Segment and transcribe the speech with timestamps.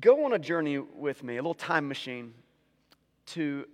[0.00, 2.34] go on a journey with me, a little time machine,
[3.26, 3.66] to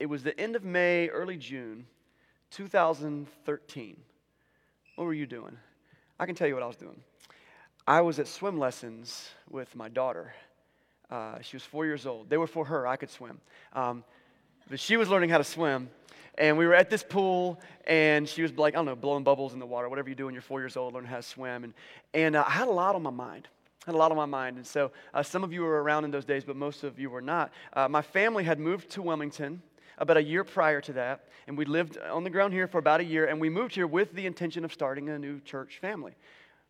[0.00, 1.86] it was the end of May, early June,
[2.50, 3.96] 2013.
[4.96, 5.56] What were you doing?
[6.18, 7.00] I can tell you what I was doing.
[7.86, 10.34] I was at swim lessons with my daughter.
[11.10, 12.30] Uh, she was four years old.
[12.30, 13.40] They were for her, I could swim.
[13.72, 14.04] Um,
[14.68, 15.90] but she was learning how to swim.
[16.36, 19.52] And we were at this pool, and she was like, I don't know, blowing bubbles
[19.52, 21.62] in the water, whatever you do when you're four years old, learning how to swim.
[21.62, 21.74] And,
[22.12, 23.46] and uh, I had a lot on my mind.
[23.86, 24.56] Had a lot on my mind.
[24.56, 27.10] And so uh, some of you were around in those days, but most of you
[27.10, 27.52] were not.
[27.72, 29.62] Uh, my family had moved to Wilmington
[29.98, 33.00] about a year prior to that, and we lived on the ground here for about
[33.00, 36.14] a year, and we moved here with the intention of starting a new church family.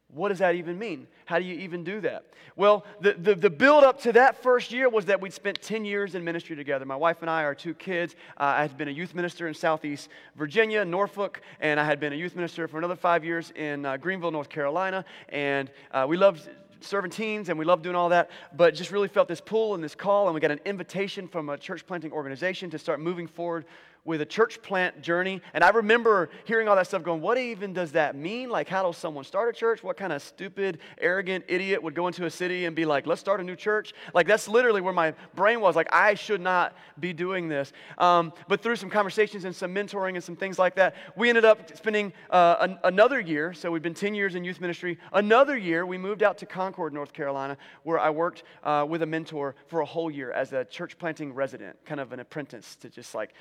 [0.08, 1.08] What does that even mean?
[1.24, 2.26] How do you even do that?
[2.56, 5.84] Well, the, the, the build up to that first year was that we'd spent 10
[5.84, 6.84] years in ministry together.
[6.84, 9.54] My wife and I, our two kids, uh, I had been a youth minister in
[9.54, 13.84] Southeast Virginia, Norfolk, and I had been a youth minister for another five years in
[13.84, 15.04] uh, Greenville, North Carolina.
[15.30, 16.48] And uh, we loved
[16.80, 19.82] serving teens and we love doing all that, but just really felt this pull and
[19.82, 23.26] this call, and we got an invitation from a church planting organization to start moving
[23.26, 23.64] forward
[24.04, 25.40] with a church plant journey.
[25.54, 28.50] And I remember hearing all that stuff going, what even does that mean?
[28.50, 29.82] Like, how does someone start a church?
[29.82, 33.20] What kind of stupid, arrogant idiot would go into a city and be like, let's
[33.20, 33.94] start a new church?
[34.12, 35.74] Like, that's literally where my brain was.
[35.74, 37.72] Like, I should not be doing this.
[37.98, 41.44] Um, but through some conversations and some mentoring and some things like that, we ended
[41.44, 43.54] up spending uh, an, another year.
[43.54, 44.98] So we've been 10 years in youth ministry.
[45.12, 49.06] Another year, we moved out to Concord, North Carolina, where I worked uh, with a
[49.06, 52.90] mentor for a whole year as a church planting resident, kind of an apprentice to
[52.90, 53.32] just like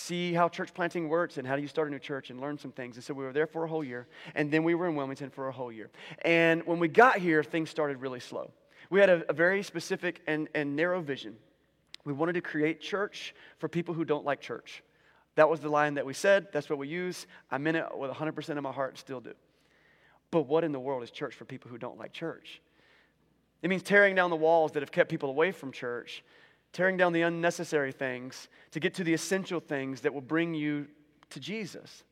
[0.00, 2.58] see how church planting works and how do you start a new church and learn
[2.58, 2.96] some things.
[2.96, 4.08] And so we were there for a whole year.
[4.34, 5.90] And then we were in Wilmington for a whole year.
[6.22, 8.50] And when we got here, things started really slow.
[8.88, 11.36] We had a, a very specific and, and narrow vision.
[12.04, 14.82] We wanted to create church for people who don't like church.
[15.36, 16.48] That was the line that we said.
[16.52, 17.26] That's what we use.
[17.50, 19.34] I meant it with 100% of my heart and still do.
[20.30, 22.60] But what in the world is church for people who don't like church?
[23.62, 26.24] It means tearing down the walls that have kept people away from church
[26.72, 30.86] tearing down the unnecessary things to get to the essential things that will bring you
[31.30, 32.04] to Jesus.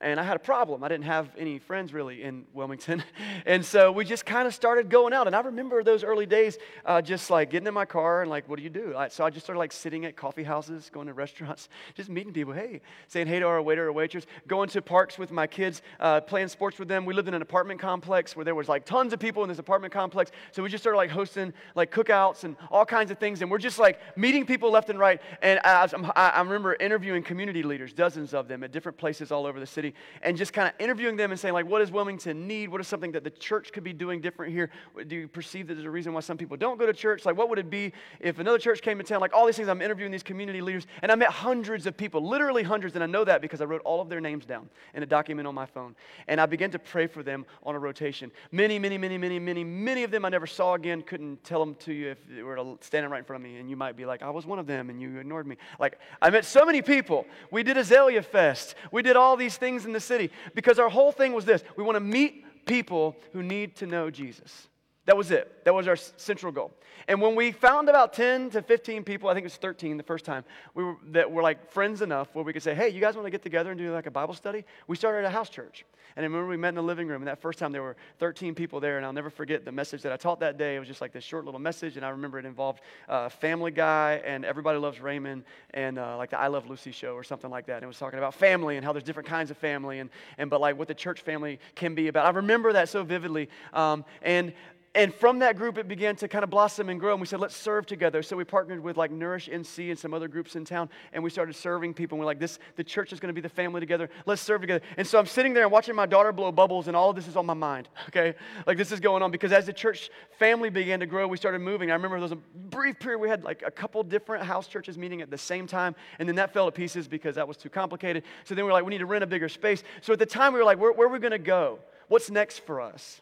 [0.00, 0.84] And I had a problem.
[0.84, 3.02] I didn't have any friends really in Wilmington.
[3.46, 5.26] And so we just kind of started going out.
[5.26, 8.48] And I remember those early days uh, just like getting in my car and like,
[8.48, 8.94] what do you do?
[9.10, 12.52] So I just started like sitting at coffee houses, going to restaurants, just meeting people.
[12.52, 16.20] Hey, saying hey to our waiter or waitress, going to parks with my kids, uh,
[16.20, 17.04] playing sports with them.
[17.04, 19.58] We lived in an apartment complex where there was like tons of people in this
[19.58, 20.30] apartment complex.
[20.52, 23.40] So we just started like hosting like cookouts and all kinds of things.
[23.40, 25.20] And we're just like meeting people left and right.
[25.42, 29.46] And I, I, I remember interviewing community leaders, dozens of them at different places all
[29.46, 29.87] over the city
[30.22, 32.68] and just kind of interviewing them and saying, like, what does Wilmington need?
[32.68, 34.70] What is something that the church could be doing different here?
[35.06, 37.24] Do you perceive that there's a reason why some people don't go to church?
[37.24, 39.20] Like, what would it be if another church came to town?
[39.20, 42.26] Like, all these things, I'm interviewing these community leaders, and I met hundreds of people,
[42.26, 45.02] literally hundreds, and I know that because I wrote all of their names down in
[45.02, 45.94] a document on my phone.
[46.26, 48.30] And I began to pray for them on a rotation.
[48.52, 51.74] Many, many, many, many, many, many of them I never saw again, couldn't tell them
[51.76, 54.04] to you if they were standing right in front of me, and you might be
[54.04, 55.56] like, I was one of them, and you ignored me.
[55.78, 57.26] Like, I met so many people.
[57.50, 58.74] We did Azalea Fest.
[58.92, 61.82] We did all these things in the city because our whole thing was this we
[61.82, 64.67] want to meet people who need to know Jesus.
[65.08, 65.64] That was it.
[65.64, 66.70] That was our central goal.
[67.08, 70.02] And when we found about 10 to 15 people, I think it was 13 the
[70.02, 73.00] first time, we were, that were like friends enough where we could say, hey, you
[73.00, 74.66] guys want to get together and do like a Bible study?
[74.86, 75.86] We started a house church.
[76.14, 77.96] And I remember we met in the living room, and that first time there were
[78.18, 80.76] 13 people there, and I'll never forget the message that I taught that day.
[80.76, 83.70] It was just like this short little message, and I remember it involved uh, Family
[83.70, 87.50] Guy and Everybody Loves Raymond and uh, like the I Love Lucy show or something
[87.50, 87.76] like that.
[87.76, 90.50] And it was talking about family and how there's different kinds of family and, and
[90.50, 92.26] but like what the church family can be about.
[92.26, 93.48] I remember that so vividly.
[93.72, 94.52] Um, and
[94.98, 97.12] and from that group, it began to kind of blossom and grow.
[97.12, 98.20] And we said, let's serve together.
[98.20, 101.30] So we partnered with like Nourish NC and some other groups in town, and we
[101.30, 102.16] started serving people.
[102.16, 104.10] And we're like, this, the church is going to be the family together.
[104.26, 104.84] Let's serve together.
[104.96, 107.28] And so I'm sitting there and watching my daughter blow bubbles, and all of this
[107.28, 107.88] is on my mind.
[108.08, 108.34] Okay,
[108.66, 111.60] like this is going on because as the church family began to grow, we started
[111.60, 111.92] moving.
[111.92, 114.98] I remember there was a brief period we had like a couple different house churches
[114.98, 117.70] meeting at the same time, and then that fell to pieces because that was too
[117.70, 118.24] complicated.
[118.42, 119.84] So then we're like, we need to rent a bigger space.
[120.00, 121.78] So at the time, we were like, where, where are we going to go?
[122.08, 123.20] What's next for us?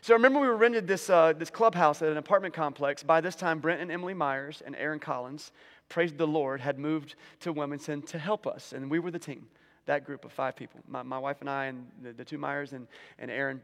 [0.00, 3.02] So I remember we rented this, uh, this clubhouse at an apartment complex.
[3.02, 5.50] By this time, Brent and Emily Myers and Aaron Collins,
[5.88, 8.72] praise the Lord, had moved to Wilmington to help us.
[8.72, 9.48] And we were the team,
[9.86, 10.80] that group of five people.
[10.86, 12.86] My, my wife and I and the, the two Myers and,
[13.18, 13.60] and Aaron.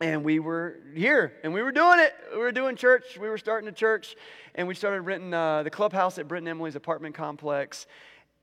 [0.00, 2.14] And we were here and we were doing it.
[2.32, 3.16] We were doing church.
[3.18, 4.16] We were starting a church.
[4.56, 7.86] And we started renting uh, the clubhouse at Brent and Emily's apartment complex.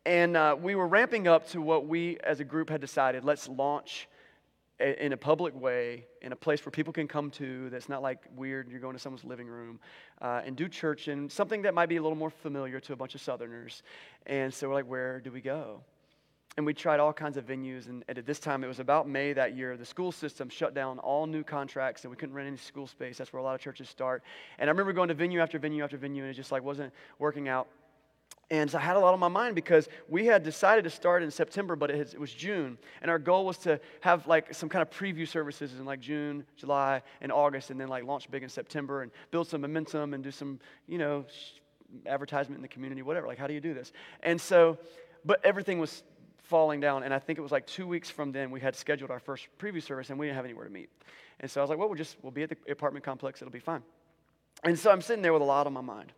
[0.07, 3.47] And uh, we were ramping up to what we as a group had decided let's
[3.47, 4.07] launch
[4.81, 8.19] in a public way, in a place where people can come to that's not like
[8.35, 9.79] weird, you're going to someone's living room,
[10.21, 12.95] uh, and do church in something that might be a little more familiar to a
[12.95, 13.83] bunch of Southerners.
[14.25, 15.81] And so we're like, where do we go?
[16.57, 17.87] and we tried all kinds of venues.
[17.87, 19.77] And, at this time, it was about May that year.
[19.77, 23.17] The school system shut down all new contracts, and we couldn't rent any school space.
[23.17, 24.23] That's where a lot of churches start.
[24.59, 26.93] And I remember going to venue after venue after venue, and it just like wasn't
[27.19, 27.67] working out.
[28.51, 31.23] And so I had a lot on my mind because we had decided to start
[31.23, 32.77] in September, but it, has, it, was June.
[33.01, 36.43] And our goal was to have like some kind of preview services in like June,
[36.57, 40.21] July, and August, and then like launch big in September and build some momentum and
[40.21, 41.25] do some, you know,
[42.05, 43.25] advertisement in the community, whatever.
[43.25, 43.93] Like, how do you do this?
[44.21, 44.77] And so,
[45.23, 46.03] but everything was
[46.43, 47.03] falling down.
[47.03, 49.47] And I think it was like two weeks from then we had scheduled our first
[49.59, 50.89] preview service and we didn't have anywhere to meet.
[51.39, 53.41] And so I was like, well, we'll just, we'll be at the apartment complex.
[53.41, 53.81] It'll be fine.
[54.65, 56.11] And so I'm sitting there with a lot on my mind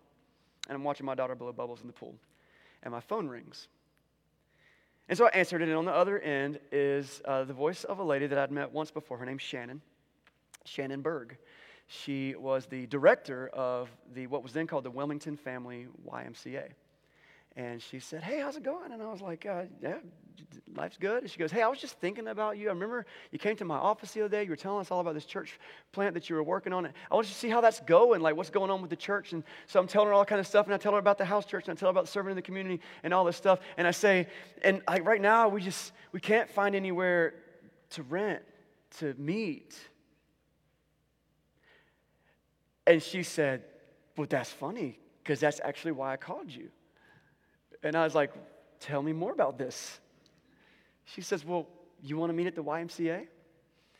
[0.67, 2.15] and I'm watching my daughter blow bubbles in the pool,
[2.83, 3.67] and my phone rings.
[5.09, 7.99] And so I answered it, and on the other end is uh, the voice of
[7.99, 9.17] a lady that I'd met once before.
[9.17, 9.81] Her name's Shannon,
[10.65, 11.37] Shannon Berg.
[11.87, 16.69] She was the director of the what was then called the Wilmington Family YMCA.
[17.55, 18.91] And she said, Hey, how's it going?
[18.91, 19.97] And I was like, uh, Yeah,
[20.75, 21.21] life's good.
[21.21, 22.69] And she goes, Hey, I was just thinking about you.
[22.69, 24.43] I remember you came to my office the other day.
[24.43, 25.59] You were telling us all about this church
[25.91, 26.87] plant that you were working on.
[26.87, 29.33] I want you to see how that's going, like what's going on with the church.
[29.33, 30.65] And so I'm telling her all kind of stuff.
[30.65, 31.67] And I tell her about the house church.
[31.67, 33.59] And I tell her about serving in the community and all this stuff.
[33.77, 34.27] And I say,
[34.63, 37.35] And like right now, we just, we can't find anywhere
[37.91, 38.41] to rent,
[38.97, 39.77] to meet.
[42.87, 43.63] And she said,
[44.17, 46.69] Well, that's funny because that's actually why I called you.
[47.83, 48.31] And I was like,
[48.79, 49.99] Tell me more about this.
[51.05, 51.67] She says, Well,
[52.01, 53.27] you want to meet at the YMCA?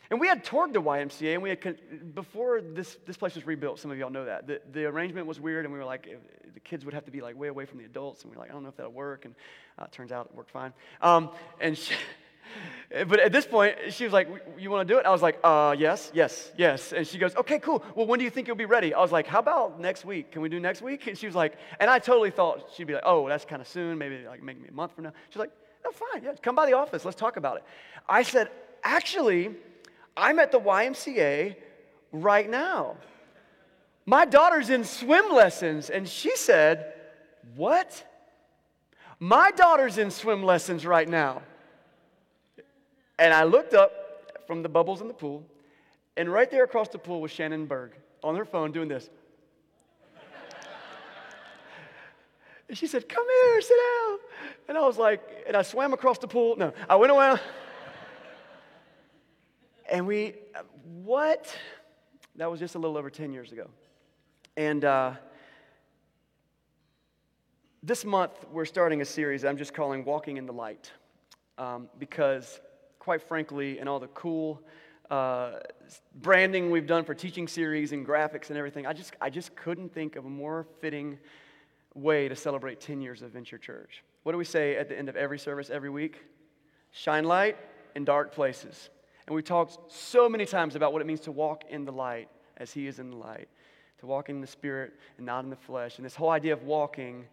[0.10, 3.80] And we had toured the YMCA, and we had, before this, this place was rebuilt,
[3.80, 4.46] some of y'all know that.
[4.46, 6.08] The, the arrangement was weird, and we were like,
[6.54, 8.44] the kids would have to be like way away from the adults, and we were
[8.44, 9.26] like, I don't know if that'll work.
[9.26, 9.34] And
[9.80, 10.74] uh, it turns out it worked fine.
[11.02, 11.96] Um, and she,
[13.08, 14.28] but at this point, she was like,
[14.58, 15.06] You want to do it?
[15.06, 16.94] I was like, uh, Yes, yes, yes.
[16.94, 17.84] And she goes, Okay, cool.
[17.96, 18.94] Well, when do you think you'll be ready?
[18.94, 20.32] I was like, How about next week?
[20.32, 21.08] Can we do next week?
[21.14, 23.68] And she was like, And I totally thought she'd be like, Oh, that's kind of
[23.68, 23.98] soon.
[23.98, 25.14] Maybe like make me a month from now.
[25.30, 25.52] She's like,
[25.84, 26.24] No, fine.
[26.24, 27.06] Yeah, come by the office.
[27.06, 27.64] Let's talk about it.
[28.08, 28.50] I said,
[28.84, 29.56] Actually,
[30.16, 31.56] I'm at the YMCA
[32.12, 32.98] right now.
[34.06, 35.90] My daughter's in swim lessons.
[35.90, 36.94] And she said,
[37.56, 38.06] What?
[39.20, 41.42] My daughter's in swim lessons right now.
[43.20, 43.92] And I looked up
[44.48, 45.46] from the bubbles in the pool,
[46.18, 47.92] and right there across the pool was Shannon Berg
[48.24, 49.10] on her phone doing this.
[52.70, 54.20] and she said, Come here, sit down.
[54.68, 56.56] And I was like, and I swam across the pool.
[56.58, 57.40] No, I went around.
[59.90, 60.36] and we,
[61.04, 61.56] what?
[62.36, 63.70] That was just a little over 10 years ago.
[64.56, 65.14] And uh,
[67.82, 70.92] this month, we're starting a series I'm just calling Walking in the Light
[71.58, 72.62] um, because
[73.04, 74.62] quite frankly, and all the cool
[75.12, 75.60] uh,
[76.22, 79.94] branding we've done for teaching series and graphics and everything, I just, I just couldn't
[79.94, 81.20] think of a more fitting
[81.94, 84.04] way to celebrate 10 years of Venture Church.
[84.24, 86.24] What do we say at the end of every service every week?
[86.92, 87.58] Shine light
[87.94, 88.90] in dark places.
[89.28, 92.30] And we've talked so many times about what it means to walk in the light
[92.56, 93.50] as He is in the light,
[94.00, 95.98] to walk in the Spirit and not in the flesh.
[95.98, 97.26] And this whole idea of walking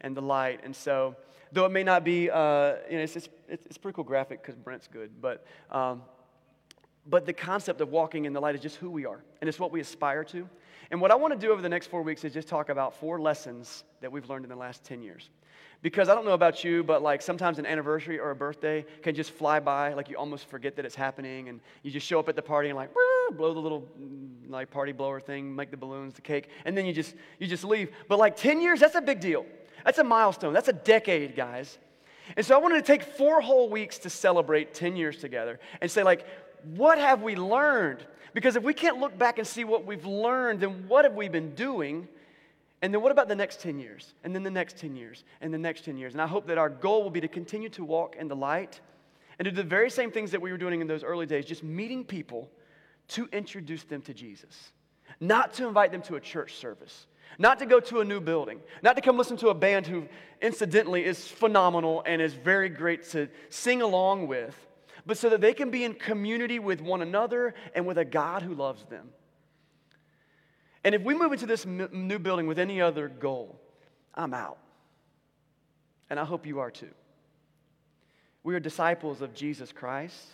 [0.00, 0.60] and the light.
[0.64, 1.16] And so,
[1.52, 4.56] though it may not be, uh, you know, it's, it's, it's pretty cool graphic because
[4.56, 6.02] Brent's good, but, um,
[7.08, 9.58] but the concept of walking in the light is just who we are, and it's
[9.58, 10.48] what we aspire to.
[10.90, 12.94] And what I want to do over the next four weeks is just talk about
[12.94, 15.30] four lessons that we've learned in the last 10 years.
[15.82, 19.14] Because I don't know about you, but like sometimes an anniversary or a birthday can
[19.14, 22.28] just fly by, like you almost forget that it's happening, and you just show up
[22.28, 22.90] at the party and like
[23.36, 26.86] blow the little mm, like party blower thing, make the balloons, the cake, and then
[26.86, 27.90] you just you just leave.
[28.08, 29.44] But like 10 years, that's a big deal.
[29.86, 30.52] That's a milestone.
[30.52, 31.78] That's a decade, guys.
[32.36, 35.88] And so I wanted to take four whole weeks to celebrate 10 years together and
[35.88, 36.26] say, like,
[36.74, 38.04] what have we learned?
[38.34, 41.28] Because if we can't look back and see what we've learned, then what have we
[41.28, 42.08] been doing?
[42.82, 44.12] And then what about the next 10 years?
[44.24, 45.22] And then the next 10 years?
[45.40, 46.14] And the next 10 years?
[46.14, 48.80] And I hope that our goal will be to continue to walk in the light
[49.38, 51.62] and do the very same things that we were doing in those early days, just
[51.62, 52.50] meeting people
[53.08, 54.72] to introduce them to Jesus,
[55.20, 57.06] not to invite them to a church service
[57.38, 60.08] not to go to a new building, not to come listen to a band who,
[60.40, 64.54] incidentally, is phenomenal and is very great to sing along with,
[65.04, 68.42] but so that they can be in community with one another and with a God
[68.42, 69.10] who loves them.
[70.84, 73.60] And if we move into this new building with any other goal,
[74.14, 74.58] I'm out.
[76.08, 76.94] And I hope you are too.
[78.44, 80.24] We are disciples of Jesus Christ,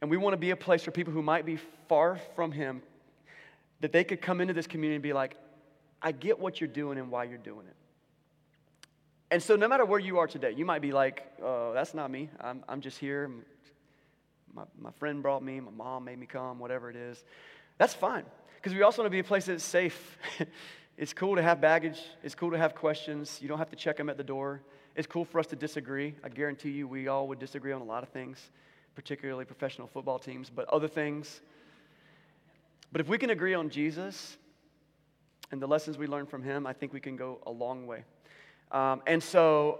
[0.00, 2.82] and we want to be a place for people who might be far from Him
[3.80, 5.36] that they could come into this community and be like,
[6.04, 7.76] I get what you're doing and why you're doing it.
[9.30, 12.10] And so, no matter where you are today, you might be like, oh, that's not
[12.10, 12.28] me.
[12.40, 13.30] I'm, I'm just here.
[14.54, 17.24] My, my friend brought me, my mom made me come, whatever it is.
[17.78, 18.24] That's fine.
[18.56, 20.18] Because we also want to be a place that's safe.
[20.98, 23.38] it's cool to have baggage, it's cool to have questions.
[23.40, 24.60] You don't have to check them at the door.
[24.94, 26.14] It's cool for us to disagree.
[26.22, 28.38] I guarantee you, we all would disagree on a lot of things,
[28.94, 31.40] particularly professional football teams, but other things.
[32.92, 34.36] But if we can agree on Jesus
[35.50, 38.04] and the lessons we learn from him, I think we can go a long way.
[38.72, 39.78] Um, and so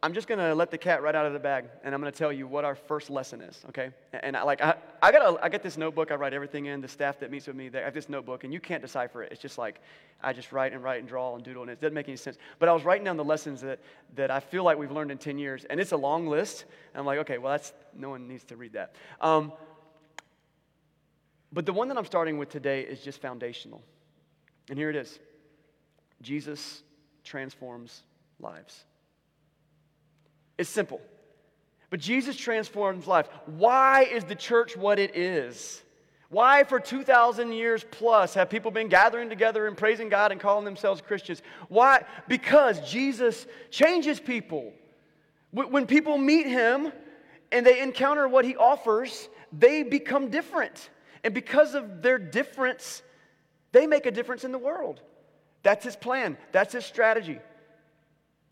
[0.00, 2.32] I'm just gonna let the cat right out of the bag, and I'm gonna tell
[2.32, 3.90] you what our first lesson is, okay?
[4.12, 6.12] And I, like I, I got I get this notebook.
[6.12, 6.80] I write everything in.
[6.80, 9.32] The staff that meets with me, they have this notebook, and you can't decipher it.
[9.32, 9.80] It's just like
[10.22, 12.38] I just write and write and draw and doodle, and it doesn't make any sense.
[12.60, 13.80] But I was writing down the lessons that
[14.14, 16.64] that I feel like we've learned in 10 years, and it's a long list.
[16.92, 18.94] And I'm like, okay, well that's no one needs to read that.
[19.20, 19.52] Um,
[21.52, 23.82] but the one that I'm starting with today is just foundational,
[24.68, 25.18] and here it is:
[26.22, 26.82] Jesus
[27.24, 28.02] transforms
[28.40, 28.84] lives.
[30.56, 31.00] It's simple.
[31.90, 33.28] But Jesus transforms lives.
[33.46, 35.82] Why is the church what it is?
[36.30, 40.66] Why, for 2,000 years plus, have people been gathering together and praising God and calling
[40.66, 41.40] themselves Christians?
[41.68, 42.04] Why?
[42.28, 44.74] Because Jesus changes people.
[45.52, 46.92] When people meet Him
[47.50, 50.90] and they encounter what He offers, they become different.
[51.24, 53.02] And because of their difference,
[53.72, 55.00] they make a difference in the world.
[55.62, 57.38] That's His plan, that's His strategy.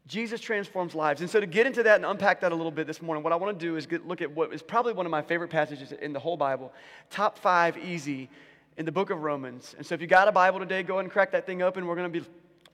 [0.07, 1.21] Jesus transforms lives.
[1.21, 3.33] And so, to get into that and unpack that a little bit this morning, what
[3.33, 5.51] I want to do is get, look at what is probably one of my favorite
[5.51, 6.73] passages in the whole Bible
[7.11, 8.31] top five easy
[8.77, 9.75] in the book of Romans.
[9.77, 11.87] And so, if you got a Bible today, go ahead and crack that thing open.
[11.87, 12.27] We're going to be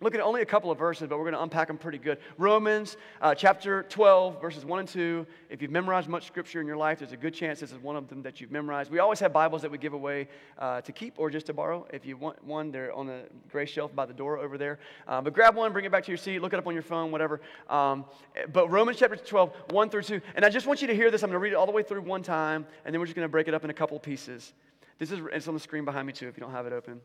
[0.02, 2.18] Look at only a couple of verses, but we're going to unpack them pretty good.
[2.36, 5.24] Romans uh, chapter 12, verses 1 and 2.
[5.48, 7.94] If you've memorized much scripture in your life, there's a good chance this is one
[7.94, 8.90] of them that you've memorized.
[8.90, 10.26] We always have Bibles that we give away
[10.58, 11.86] uh, to keep or just to borrow.
[11.92, 14.80] If you want one, they're on the gray shelf by the door over there.
[15.06, 16.82] Uh, but grab one, bring it back to your seat, look it up on your
[16.82, 17.40] phone, whatever.
[17.70, 18.04] Um,
[18.52, 20.20] but Romans chapter 12, 1 through 2.
[20.34, 21.22] And I just want you to hear this.
[21.22, 23.14] I'm going to read it all the way through one time, and then we're just
[23.14, 24.52] going to break it up in a couple pieces.
[24.98, 27.00] This is it's on the screen behind me, too, if you don't have it open.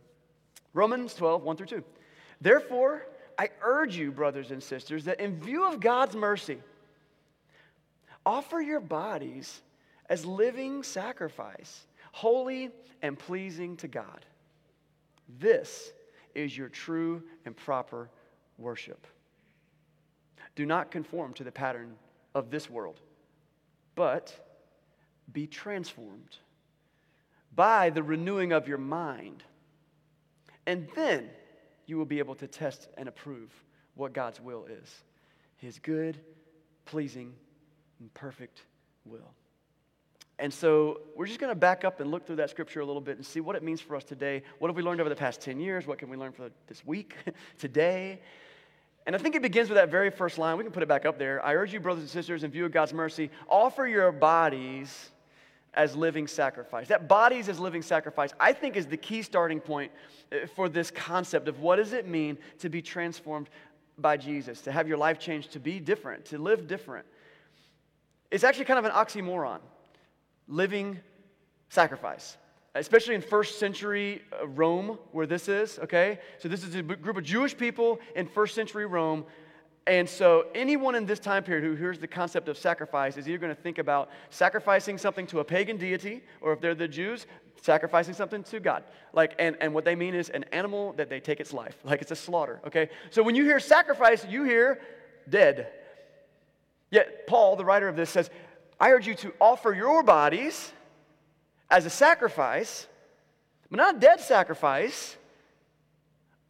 [0.74, 1.84] Romans 12, 1 through 2.
[2.42, 3.06] Therefore,
[3.38, 6.58] I urge you, brothers and sisters, that in view of God's mercy,
[8.26, 9.62] offer your bodies
[10.10, 14.26] as living sacrifice, holy and pleasing to God.
[15.40, 15.92] This
[16.34, 18.10] is your true and proper
[18.58, 19.06] worship.
[20.56, 21.96] Do not conform to the pattern
[22.34, 23.00] of this world,
[23.96, 24.34] but
[25.34, 26.38] be transformed
[27.56, 29.44] by the renewing of your mind.
[30.66, 31.30] And then,
[31.88, 33.52] you will be able to test and approve
[33.96, 35.04] what God's will is
[35.56, 36.20] His good,
[36.86, 37.34] pleasing,
[38.00, 38.62] and perfect
[39.06, 39.34] will.
[40.40, 43.02] And so we're just going to back up and look through that scripture a little
[43.02, 44.44] bit and see what it means for us today.
[44.60, 45.88] What have we learned over the past 10 years?
[45.88, 47.16] What can we learn for this week,
[47.58, 48.22] today?
[49.08, 50.58] And I think it begins with that very first line.
[50.58, 51.44] We can put it back up there.
[51.44, 55.12] I urge you, brothers and sisters, in view of God's mercy, offer your bodies
[55.78, 56.88] as living sacrifice.
[56.88, 59.92] That bodies as living sacrifice, I think, is the key starting point
[60.32, 63.50] uh, for this concept of what does it mean to be transformed
[63.98, 67.06] by Jesus, to have your life changed, to be different, to live different.
[68.32, 69.60] It's actually kind of an oxymoron
[70.48, 71.00] living
[71.70, 72.38] sacrifice
[72.76, 76.20] especially in first century uh, Rome, where this is, okay?
[76.38, 79.26] So, this is a group of Jewish people in first century Rome
[79.88, 83.38] and so, anyone in this time period who hears the concept of sacrifice is either
[83.38, 87.26] going to think about sacrificing something to a pagan deity, or if they're the Jews,
[87.62, 88.84] sacrificing something to God.
[89.14, 92.02] Like, and, and what they mean is an animal that they take its life, like
[92.02, 92.90] it's a slaughter, okay?
[93.12, 94.82] So, when you hear sacrifice, you hear
[95.30, 95.72] dead.
[96.92, 98.30] Yet, Paul, the writer of this, says,
[98.80, 100.72] I urge you to offer your bodies
[101.70, 102.88] as a sacrifice,
[103.70, 105.16] but not a dead sacrifice,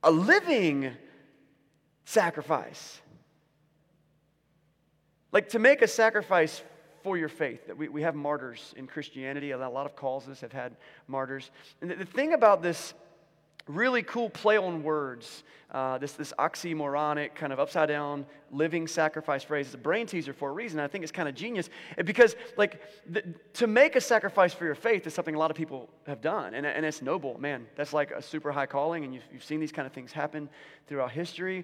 [0.03, 0.91] a living
[2.03, 3.01] sacrifice.
[5.37, 6.63] Like to make a sacrifice
[7.03, 7.67] for your faith.
[7.67, 9.51] That we, we have martyrs in Christianity.
[9.51, 10.75] A lot of causes have had
[11.07, 11.51] martyrs.
[11.79, 12.95] And the, the thing about this
[13.67, 19.43] really cool play on words, uh, this, this oxymoronic, kind of upside down living sacrifice
[19.43, 20.79] phrase, is a brain teaser for a reason.
[20.79, 21.69] I think it's kind of genius
[22.03, 23.21] because, like, the,
[23.53, 26.55] to make a sacrifice for your faith is something a lot of people have done,
[26.55, 27.39] and, and it's noble.
[27.39, 30.11] Man, that's like a super high calling, and you've, you've seen these kind of things
[30.11, 30.49] happen
[30.87, 31.63] throughout history.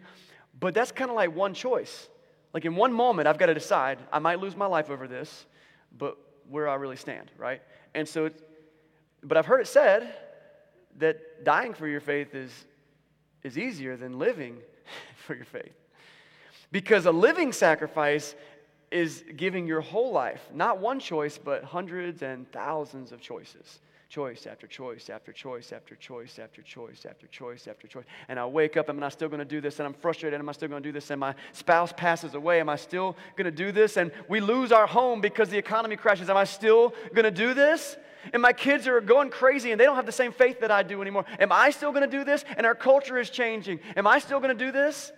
[0.60, 2.08] But that's kind of like one choice.
[2.54, 5.46] Like in one moment, I've got to decide, I might lose my life over this,
[5.98, 6.18] but
[6.50, 7.62] where I really stand, right?
[7.96, 8.30] And so,
[9.24, 10.14] but I've heard it said
[11.00, 12.52] that dying for your faith is,
[13.42, 14.58] is easier than living
[15.26, 15.74] for your faith.
[16.72, 18.36] Because a living sacrifice
[18.92, 23.80] is giving your whole life, not one choice, but hundreds and thousands of choices
[24.14, 28.06] choice after choice after choice after choice after choice after choice after choice.
[28.28, 29.80] And I wake up, am I still going to do this?
[29.80, 31.10] And I'm frustrated, am I still going to do this?
[31.10, 33.98] And my spouse passes away, am I still going to do this?
[33.98, 37.56] And we lose our home because the economy crashes, am I still going to do
[37.56, 37.98] this?
[38.32, 40.84] And my kids are going crazy and they don't have the same faith that I
[40.84, 41.26] do anymore.
[41.40, 42.46] Am I still going to do this?
[42.56, 43.80] And our culture is changing.
[43.98, 45.12] Am I still going to do this?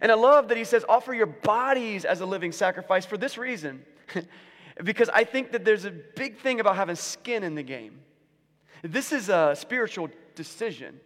[0.00, 3.36] And I love that he says, offer your bodies as a living sacrifice for this
[3.36, 3.84] reason.
[4.84, 8.00] because I think that there's a big thing about having skin in the game.
[8.82, 11.00] This is a spiritual decision.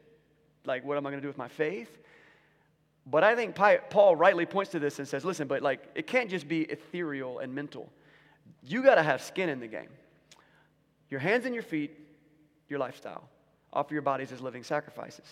[0.64, 1.98] Like, what am I going to do with my faith?
[3.06, 6.28] But I think Paul rightly points to this and says, listen, but like, it can't
[6.28, 7.90] just be ethereal and mental.
[8.62, 9.88] You got to have skin in the game.
[11.08, 11.96] Your hands and your feet,
[12.68, 13.28] your lifestyle.
[13.72, 15.26] Offer your bodies as living sacrifices.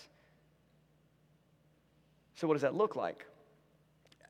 [2.35, 3.25] So, what does that look like?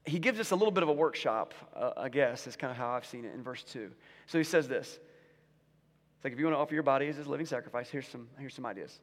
[0.06, 2.78] He gives us a little bit of a workshop, uh, I guess, is kind of
[2.78, 3.92] how I've seen it in verse 2.
[4.28, 7.24] So, he says this It's like if you want to offer your body as a
[7.24, 9.00] living sacrifice, here's some, here's some ideas.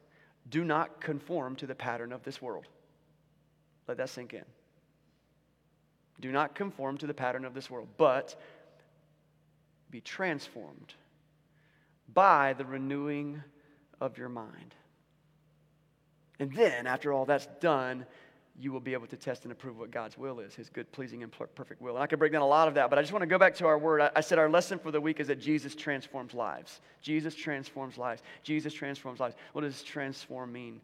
[0.49, 2.67] Do not conform to the pattern of this world.
[3.87, 4.43] Let that sink in.
[6.19, 8.35] Do not conform to the pattern of this world, but
[9.91, 10.93] be transformed
[12.13, 13.41] by the renewing
[14.01, 14.73] of your mind.
[16.39, 18.05] And then, after all that's done,
[18.59, 21.21] you will be able to test and approve what God's will is, his good, pleasing,
[21.21, 21.95] and perfect will.
[21.95, 23.37] And I could break down a lot of that, but I just want to go
[23.37, 24.01] back to our word.
[24.15, 26.81] I, said our lesson for the week is that Jesus transforms lives.
[27.01, 28.23] Jesus transforms lives.
[28.43, 29.35] Jesus transforms lives.
[29.53, 30.81] What does transform mean?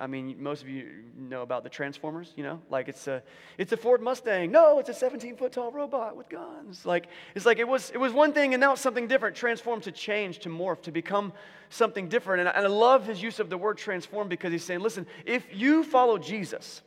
[0.00, 2.60] I mean, most of you know about the Transformers, you know?
[2.70, 3.22] Like it's a
[3.58, 4.50] it's a Ford Mustang.
[4.50, 6.86] No, it's a 17 foot tall robot with guns.
[6.86, 9.82] Like it's like it was it was one thing and now it's something different, Transform
[9.82, 11.32] to change, to morph, to become
[11.68, 12.40] something different.
[12.40, 15.06] And I, and I love his use of the word transform because he's saying, listen,
[15.26, 16.82] if you follow Jesus,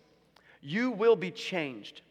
[0.66, 2.02] you will be changed.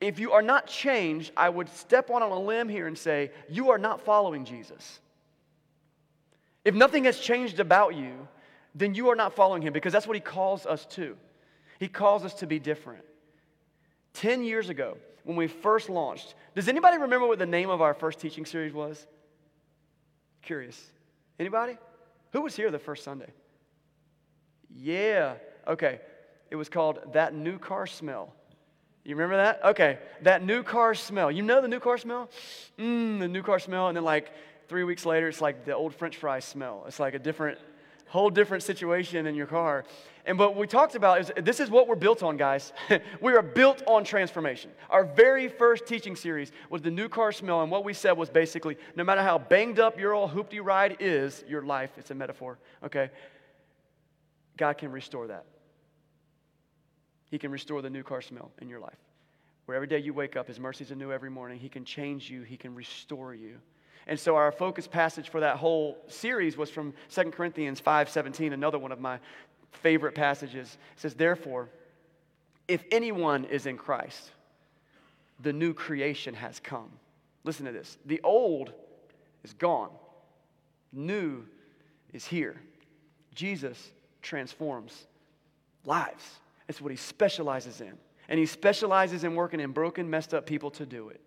[0.00, 3.70] If you are not changed, I would step on a limb here and say, you
[3.70, 5.00] are not following Jesus.
[6.64, 8.26] If nothing has changed about you,
[8.74, 11.16] then you are not following him because that's what he calls us to.
[11.78, 13.04] He calls us to be different.
[14.14, 17.92] 10 years ago, when we first launched, does anybody remember what the name of our
[17.92, 19.06] first teaching series was?
[20.40, 20.82] Curious.
[21.38, 21.76] Anybody?
[22.32, 23.30] Who was here the first Sunday?
[24.74, 25.34] Yeah.
[25.68, 26.00] Okay.
[26.52, 28.30] It was called That New Car Smell.
[29.04, 29.64] You remember that?
[29.64, 29.98] Okay.
[30.20, 31.30] That new car smell.
[31.30, 32.28] You know the new car smell?
[32.78, 33.88] Mmm, the new car smell.
[33.88, 34.30] And then, like,
[34.68, 36.84] three weeks later, it's like the old french fry smell.
[36.86, 37.58] It's like a different
[38.08, 39.84] whole different situation in your car.
[40.26, 42.74] And what we talked about is this is what we're built on, guys.
[43.22, 44.72] we are built on transformation.
[44.90, 48.28] Our very first teaching series was the new car smell, and what we said was
[48.28, 52.14] basically no matter how banged up your old hoopty ride is, your life, it's a
[52.14, 53.08] metaphor, okay?
[54.58, 55.46] God can restore that.
[57.32, 58.98] He can restore the new car smell in your life.
[59.64, 61.58] Where every day you wake up, His mercies are new every morning.
[61.58, 63.56] He can change you, He can restore you.
[64.06, 68.78] And so our focus passage for that whole series was from 2 Corinthians 5:17, another
[68.78, 69.18] one of my
[69.70, 70.76] favorite passages.
[70.92, 71.70] It says, "Therefore,
[72.68, 74.30] if anyone is in Christ,
[75.40, 76.90] the new creation has come."
[77.44, 77.96] Listen to this.
[78.04, 78.74] The old
[79.42, 79.90] is gone.
[80.92, 81.46] New
[82.12, 82.60] is here.
[83.34, 83.90] Jesus
[84.20, 85.06] transforms
[85.86, 86.40] lives.
[86.72, 87.92] It's what he specializes in.
[88.30, 91.20] And he specializes in working in broken, messed up people to do it.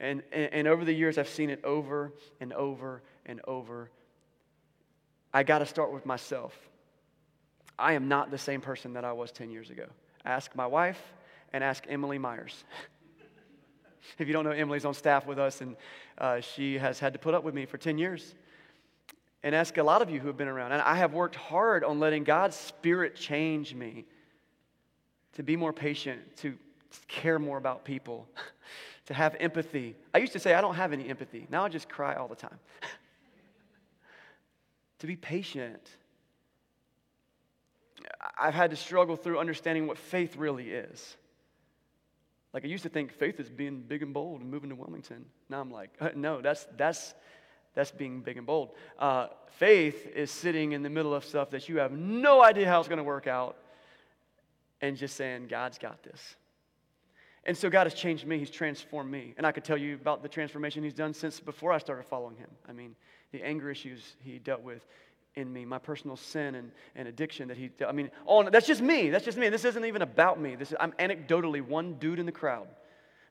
[0.00, 3.90] And, and, and over the years, I've seen it over and over and over.
[5.34, 6.56] I got to start with myself.
[7.78, 9.84] I am not the same person that I was 10 years ago.
[10.24, 11.12] Ask my wife
[11.52, 12.64] and ask Emily Myers.
[14.18, 15.76] if you don't know, Emily's on staff with us, and
[16.16, 18.34] uh, she has had to put up with me for 10 years.
[19.42, 20.72] And ask a lot of you who have been around.
[20.72, 24.04] And I have worked hard on letting God's Spirit change me
[25.34, 26.56] to be more patient, to
[27.06, 28.26] care more about people.
[29.08, 29.96] to have empathy.
[30.12, 31.46] I used to say, I don't have any empathy.
[31.48, 32.58] Now I just cry all the time.
[34.98, 35.80] to be patient.
[38.38, 41.16] I've had to struggle through understanding what faith really is.
[42.52, 45.24] Like I used to think faith is being big and bold and moving to Wilmington.
[45.48, 47.14] Now I'm like, no, that's that's
[47.78, 48.70] that's being big and bold.
[48.98, 52.80] Uh, faith is sitting in the middle of stuff that you have no idea how
[52.80, 53.56] it's going to work out,
[54.80, 56.34] and just saying, God's got this.
[57.44, 58.36] And so God has changed me.
[58.36, 59.32] He's transformed me.
[59.36, 62.34] And I could tell you about the transformation He's done since before I started following
[62.34, 62.50] Him.
[62.68, 62.96] I mean,
[63.30, 64.84] the anger issues He dealt with
[65.36, 68.82] in me, my personal sin and, and addiction that He, I mean, all, that's just
[68.82, 69.10] me.
[69.10, 69.50] That's just me.
[69.50, 70.56] This isn't even about me.
[70.56, 72.66] This is, I'm anecdotally one dude in the crowd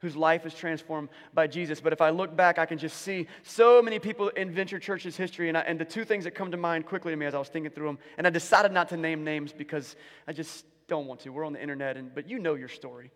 [0.02, 1.82] whose life is transformed by Jesus.
[1.82, 5.18] But if I look back, I can just see so many people in Venture Church's
[5.18, 5.50] history.
[5.50, 7.40] And, I, and the two things that come to mind quickly to me as I
[7.40, 9.96] was thinking through them, and I decided not to name names because
[10.28, 11.30] I just don't want to.
[11.30, 13.12] We're on the internet, and, but you know your story.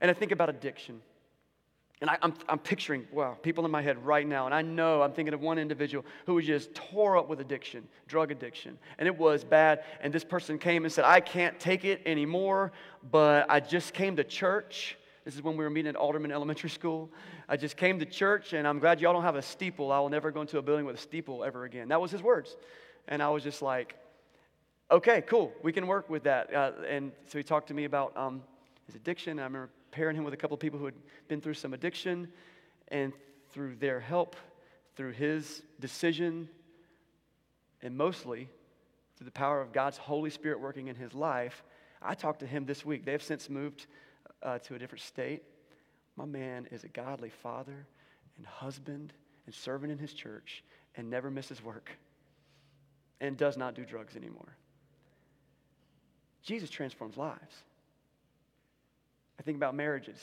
[0.00, 1.00] And I think about addiction.
[2.00, 4.46] And I, am I'm, I'm picturing, wow, people in my head right now.
[4.46, 7.86] And I know I'm thinking of one individual who was just tore up with addiction,
[8.08, 8.78] drug addiction.
[8.98, 9.84] And it was bad.
[10.00, 12.72] And this person came and said, I can't take it anymore,
[13.10, 14.96] but I just came to church.
[15.24, 17.10] This is when we were meeting at Alderman Elementary School.
[17.48, 19.92] I just came to church, and I'm glad y'all don't have a steeple.
[19.92, 21.88] I will never go into a building with a steeple ever again.
[21.88, 22.56] That was his words.
[23.06, 23.96] And I was just like,
[24.90, 26.54] okay, cool, we can work with that.
[26.54, 28.42] Uh, and so he talked to me about um,
[28.86, 29.38] his addiction.
[29.38, 30.94] I remember pairing him with a couple of people who had
[31.28, 32.28] been through some addiction,
[32.88, 33.12] and
[33.52, 34.36] through their help,
[34.96, 36.48] through his decision,
[37.82, 38.48] and mostly
[39.16, 41.62] through the power of God's Holy Spirit working in his life,
[42.02, 43.04] I talked to him this week.
[43.04, 43.86] They have since moved
[44.42, 45.42] uh, to a different state.
[46.16, 47.86] My man is a godly father
[48.36, 49.12] and husband
[49.46, 50.64] and servant in his church
[50.96, 51.90] and never misses work
[53.20, 54.56] and does not do drugs anymore.
[56.42, 57.54] Jesus transforms lives.
[59.38, 60.18] I think about marriages.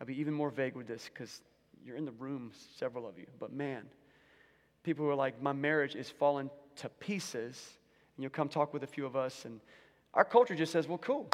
[0.00, 1.42] I'll be even more vague with this because
[1.84, 3.26] you're in the room, several of you.
[3.38, 3.84] But man,
[4.82, 7.78] people who are like, my marriage is falling to pieces.
[8.16, 9.60] And you'll come talk with a few of us, and
[10.12, 11.30] our culture just says, well, cool.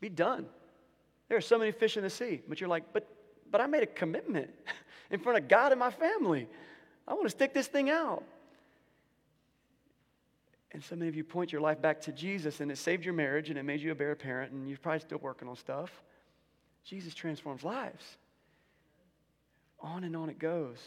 [0.00, 0.46] Be done.
[1.30, 2.42] There are so many fish in the sea.
[2.46, 3.08] But you're like, but,
[3.50, 4.50] but I made a commitment
[5.12, 6.48] in front of God and my family.
[7.06, 8.24] I want to stick this thing out.
[10.72, 13.14] And so many of you point your life back to Jesus, and it saved your
[13.14, 16.02] marriage, and it made you a better parent, and you're probably still working on stuff.
[16.84, 18.04] Jesus transforms lives.
[19.80, 20.78] On and on it goes.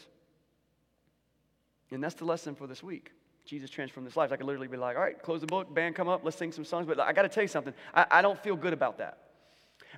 [1.90, 3.12] And that's the lesson for this week.
[3.46, 4.30] Jesus transformed this life.
[4.30, 6.52] I could literally be like, all right, close the book, band come up, let's sing
[6.52, 6.86] some songs.
[6.86, 7.72] But I got to tell you something.
[7.94, 9.23] I, I don't feel good about that.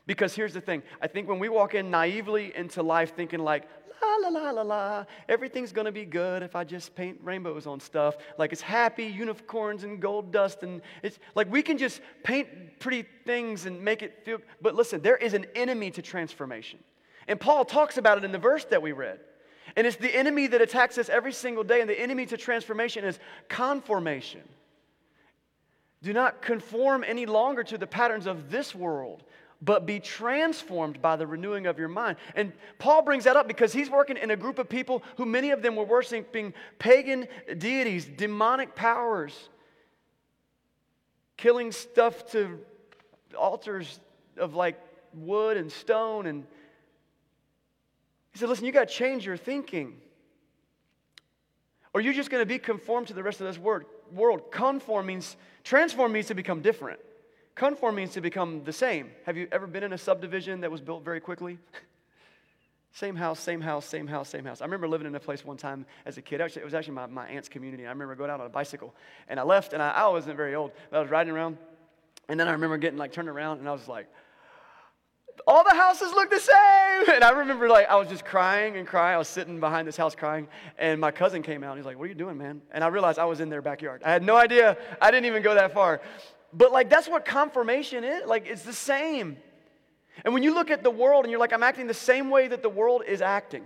[0.07, 3.69] Because here's the thing I think when we walk in naively into life thinking, like,
[4.03, 7.81] la la la la la, everything's gonna be good if I just paint rainbows on
[7.81, 8.17] stuff.
[8.39, 13.05] Like it's happy unicorns and gold dust, and it's like we can just paint pretty
[13.25, 14.39] things and make it feel.
[14.61, 16.79] But listen, there is an enemy to transformation.
[17.29, 19.19] And Paul talks about it in the verse that we read.
[19.75, 23.05] And it's the enemy that attacks us every single day, and the enemy to transformation
[23.05, 24.43] is conformation.
[26.03, 29.25] Do not conform any longer to the patterns of this world,
[29.63, 32.17] but be transformed by the renewing of your mind.
[32.35, 35.51] And Paul brings that up because he's working in a group of people who many
[35.51, 37.27] of them were worshiping pagan
[37.59, 39.49] deities, demonic powers,
[41.37, 42.59] killing stuff to
[43.39, 44.01] altars
[44.37, 44.79] of like
[45.15, 46.27] wood and stone.
[46.27, 46.45] And
[48.33, 49.97] he said, Listen, you got to change your thinking.
[51.95, 54.51] Or you're just going to be conformed to the rest of this world.
[54.51, 57.01] Conform means, transform means to become different.
[57.57, 59.11] Conform means to become the same.
[59.25, 61.59] Have you ever been in a subdivision that was built very quickly?
[62.93, 64.61] same house, same house, same house, same house.
[64.61, 66.43] I remember living in a place one time as a kid.
[66.43, 67.87] Actually, it was actually my, my aunt's community.
[67.87, 68.95] I remember going out on a bicycle,
[69.29, 71.57] and I left, and I, I wasn't very old, but I was riding around,
[72.29, 74.07] and then I remember getting like turned around, and I was like,
[75.47, 76.55] all the houses look the same.
[77.15, 79.15] And I remember like I was just crying and crying.
[79.15, 81.73] I was sitting behind this house crying, and my cousin came out.
[81.73, 83.63] And he's like, "What are you doing, man?" And I realized I was in their
[83.63, 84.03] backyard.
[84.05, 84.77] I had no idea.
[85.01, 86.01] I didn't even go that far.
[86.53, 88.27] But like that's what confirmation is.
[88.27, 89.37] Like it's the same.
[90.25, 92.49] And when you look at the world and you're like, I'm acting the same way
[92.49, 93.65] that the world is acting.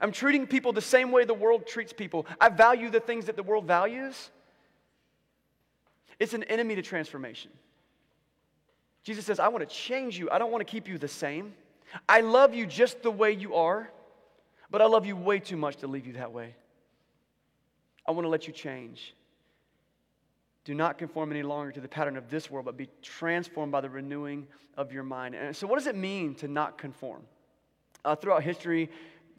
[0.00, 2.26] I'm treating people the same way the world treats people.
[2.40, 4.30] I value the things that the world values.
[6.18, 7.50] It's an enemy to transformation.
[9.02, 10.30] Jesus says, I want to change you.
[10.30, 11.54] I don't want to keep you the same.
[12.08, 13.90] I love you just the way you are,
[14.70, 16.54] but I love you way too much to leave you that way.
[18.06, 19.14] I want to let you change.
[20.64, 23.80] Do not conform any longer to the pattern of this world, but be transformed by
[23.80, 24.46] the renewing
[24.76, 25.34] of your mind.
[25.34, 27.22] And so, what does it mean to not conform?
[28.04, 28.90] Uh, throughout history,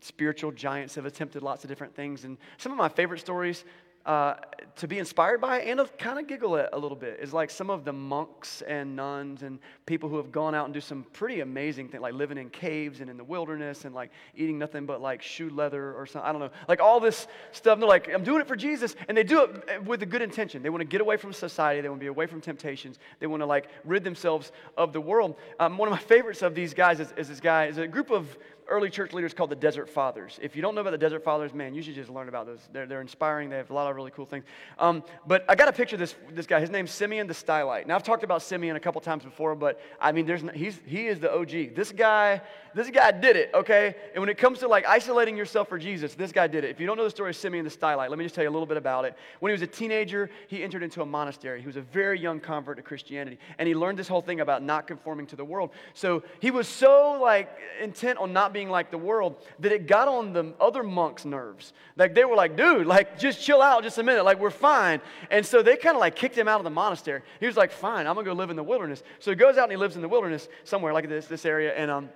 [0.01, 2.25] spiritual giants have attempted lots of different things.
[2.25, 3.63] And some of my favorite stories
[4.05, 4.35] uh,
[4.75, 7.49] to be inspired by and to kind of giggle at a little bit is like
[7.49, 11.05] some of the monks and nuns and people who have gone out and do some
[11.13, 14.85] pretty amazing things, like living in caves and in the wilderness and like eating nothing
[14.85, 16.27] but like shoe leather or something.
[16.27, 16.49] I don't know.
[16.67, 17.79] Like all this stuff.
[17.79, 18.95] they're like, I'm doing it for Jesus.
[19.07, 20.63] And they do it with a good intention.
[20.63, 21.81] They want to get away from society.
[21.81, 22.99] They want to be away from temptations.
[23.19, 25.35] They want to like rid themselves of the world.
[25.59, 28.09] Um, one of my favorites of these guys is, is this guy, is a group
[28.09, 28.37] of
[28.67, 30.39] early church leaders called the Desert Fathers.
[30.41, 32.59] If you don't know about the Desert Fathers, man, you should just learn about those.
[32.71, 33.49] They're, they're inspiring.
[33.49, 34.45] They have a lot of really cool things.
[34.79, 36.59] Um, but I got a picture this, this guy.
[36.59, 37.87] His name's Simeon the Stylite.
[37.87, 41.07] Now, I've talked about Simeon a couple times before, but I mean, there's, he's, he
[41.07, 41.75] is the OG.
[41.75, 42.41] This guy,
[42.75, 43.95] this guy did it, okay?
[44.13, 46.69] And when it comes to like isolating yourself for Jesus, this guy did it.
[46.69, 48.49] If you don't know the story of Simeon the Stylite, let me just tell you
[48.49, 49.15] a little bit about it.
[49.39, 51.61] When he was a teenager, he entered into a monastery.
[51.61, 54.63] He was a very young convert to Christianity, and he learned this whole thing about
[54.63, 55.71] not conforming to the world.
[55.93, 57.49] So he was so like
[57.81, 61.73] intent on not being like the world that it got on the other monks' nerves.
[61.95, 65.01] Like they were like, dude, like just chill out just a minute, like we're fine.
[65.29, 67.21] And so they kind of like kicked him out of the monastery.
[67.39, 69.03] He was like, fine, I'm gonna go live in the wilderness.
[69.19, 71.73] So he goes out and he lives in the wilderness somewhere like this, this area,
[71.75, 72.09] and um,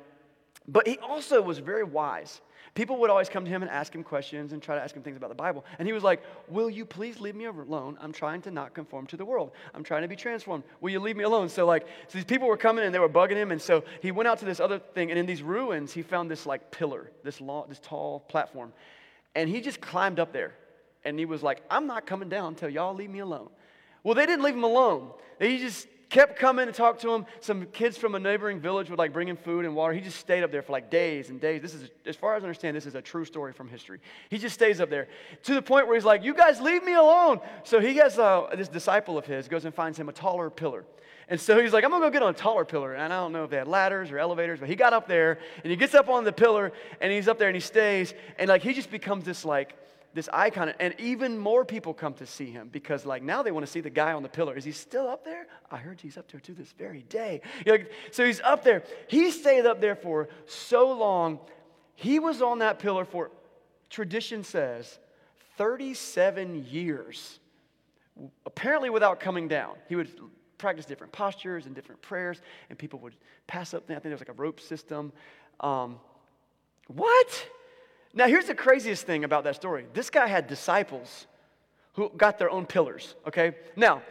[0.67, 2.41] but he also was very wise.
[2.77, 5.01] People would always come to him and ask him questions and try to ask him
[5.01, 5.65] things about the Bible.
[5.79, 7.97] And he was like, Will you please leave me alone?
[7.99, 9.49] I'm trying to not conform to the world.
[9.73, 10.63] I'm trying to be transformed.
[10.79, 11.49] Will you leave me alone?
[11.49, 13.51] So, like, so these people were coming and they were bugging him.
[13.51, 15.09] And so he went out to this other thing.
[15.09, 18.73] And in these ruins, he found this, like, pillar, this, long, this tall platform.
[19.33, 20.53] And he just climbed up there.
[21.03, 23.49] And he was like, I'm not coming down until y'all leave me alone.
[24.03, 25.11] Well, they didn't leave him alone.
[25.39, 27.25] They just kept coming to talk to him.
[27.41, 29.93] Some kids from a neighboring village would like bring him food and water.
[29.93, 31.61] He just stayed up there for like days and days.
[31.61, 33.99] This is, as far as I understand, this is a true story from history.
[34.29, 35.07] He just stays up there
[35.43, 37.39] to the point where he's like, You guys leave me alone.
[37.63, 40.85] So he has uh, this disciple of his goes and finds him a taller pillar.
[41.29, 42.93] And so he's like, I'm gonna go get on a taller pillar.
[42.93, 45.39] And I don't know if they had ladders or elevators, but he got up there
[45.61, 48.13] and he gets up on the pillar and he's up there and he stays.
[48.39, 49.75] And like he just becomes this like
[50.17, 50.73] this icon.
[50.79, 53.81] And even more people come to see him because like now they want to see
[53.81, 54.57] the guy on the pillar.
[54.57, 55.45] Is he still up there?
[55.69, 57.41] I heard he's up there to this very day.
[58.11, 58.83] So he's up there.
[59.07, 61.39] He stayed up there for so long.
[61.93, 63.29] He was on that pillar for,
[63.91, 64.97] tradition says,
[65.57, 67.39] 37 years
[68.47, 69.75] apparently without coming down.
[69.87, 70.09] He would
[70.57, 73.13] practice different postures and different prayers, and people would
[73.45, 73.83] pass up.
[73.83, 75.13] I think there was like a rope system.
[75.59, 75.99] Um,
[76.87, 77.47] what?
[78.17, 81.27] Now, here's the craziest thing about that story this guy had disciples
[81.93, 83.55] who got their own pillars, okay?
[83.75, 84.01] Now,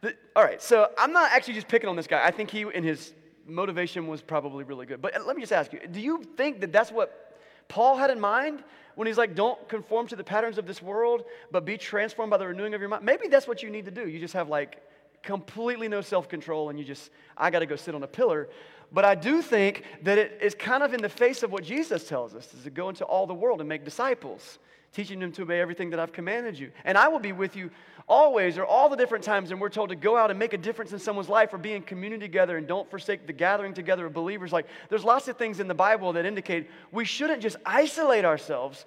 [0.00, 2.24] the, all right, so I'm not actually just picking on this guy.
[2.24, 3.14] I think he, in his
[3.46, 5.00] motivation, was probably really good.
[5.00, 7.38] But uh, let me just ask you do you think that that's what
[7.68, 8.64] Paul had in mind
[8.96, 12.38] when he's like, don't conform to the patterns of this world, but be transformed by
[12.38, 13.04] the renewing of your mind?
[13.04, 14.08] Maybe that's what you need to do.
[14.08, 14.82] You just have like
[15.22, 18.48] completely no self control, and you just, I got to go sit on a pillar.
[18.94, 22.06] But I do think that it is kind of in the face of what Jesus
[22.06, 24.60] tells us is to go into all the world and make disciples,
[24.92, 26.70] teaching them to obey everything that I've commanded you.
[26.84, 27.72] And I will be with you
[28.06, 30.58] always or all the different times and we're told to go out and make a
[30.58, 34.06] difference in someone's life or be in community together and don't forsake the gathering together
[34.06, 34.52] of believers.
[34.52, 38.86] Like there's lots of things in the bible that indicate we shouldn't just isolate ourselves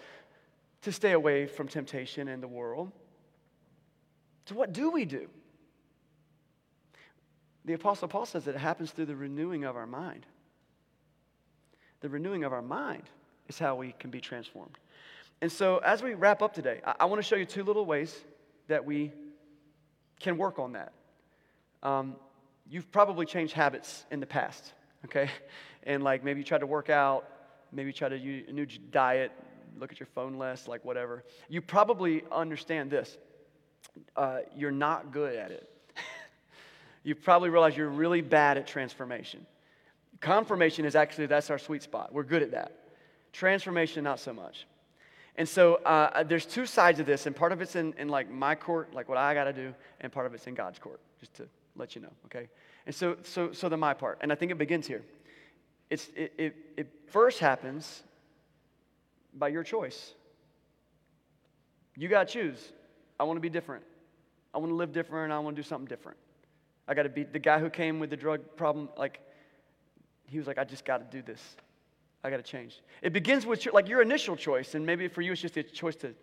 [0.84, 2.94] to stay away from temptation and the world.
[4.46, 5.28] So what do we do
[7.68, 10.26] the Apostle Paul says that it happens through the renewing of our mind.
[12.00, 13.04] The renewing of our mind
[13.50, 14.78] is how we can be transformed.
[15.42, 17.86] And so, as we wrap up today, I, I want to show you two little
[17.86, 18.18] ways
[18.70, 19.12] that we
[20.22, 20.94] can work on that.
[21.84, 22.16] Um,
[22.70, 24.74] you've probably changed habits in the past,
[25.06, 25.30] okay?
[25.84, 27.30] And like maybe you tried to work out,
[27.72, 29.32] maybe you tried a new diet,
[29.80, 31.24] look at your phone less, like whatever.
[31.48, 33.18] You probably understand this.
[34.14, 35.70] Uh, you're not good at it
[37.08, 39.46] you've probably realize you're really bad at transformation.
[40.20, 42.12] Confirmation is actually, that's our sweet spot.
[42.12, 42.74] We're good at that.
[43.32, 44.68] Transformation, not so much.
[45.38, 48.30] And so uh, there's two sides of this, and part of it's in, in like
[48.30, 51.00] my court, like what I got to do, and part of it's in God's court,
[51.22, 52.50] just to let you know, okay?
[52.86, 55.04] And so, so, so the my part, and I think it begins here.
[55.90, 58.04] It's, it, it, it first happens
[59.34, 60.14] by your choice.
[61.96, 62.74] You got to choose.
[63.18, 63.86] I want to be different.
[64.54, 65.32] I want to live different.
[65.32, 66.18] I want to do something different.
[66.88, 68.90] I got to be the guy who came with the drug problem.
[68.98, 69.20] Like,
[70.26, 71.42] he was like, I just got to do this.
[72.24, 72.82] I got to change.
[73.02, 75.96] It begins with like your initial choice, and maybe for you it's just a choice
[75.98, 76.14] to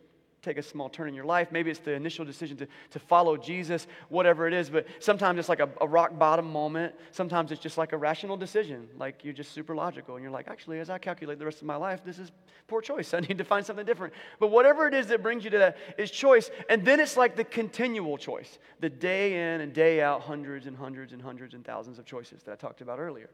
[0.45, 1.51] take a small turn in your life.
[1.51, 4.71] Maybe it's the initial decision to, to follow Jesus, whatever it is.
[4.71, 6.95] But sometimes it's like a, a, rock bottom moment.
[7.11, 8.89] Sometimes it's just like a rational decision.
[8.99, 10.17] Like you're just super logical.
[10.17, 12.33] And you're like, actually, as I calculate the rest of my life, this is
[12.67, 13.15] poor choice.
[13.15, 14.15] I need to find something different.
[14.39, 16.51] But whatever it is that brings you to that is choice.
[16.69, 20.77] And then it's like the continual choice, the day in and day out, hundreds and
[20.77, 23.31] hundreds and hundreds and thousands of choices that I talked about earlier.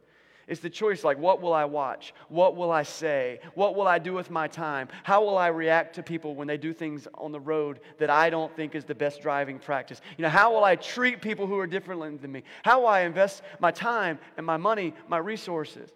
[0.51, 2.13] It's the choice like, what will I watch?
[2.29, 3.39] What will I say?
[3.55, 4.89] What will I do with my time?
[5.05, 8.31] How will I react to people when they do things on the road that I
[8.31, 10.01] don't think is the best driving practice?
[10.19, 12.43] You know, how will I treat people who are different than me?
[12.65, 15.89] How will I invest my time and my money, my resources?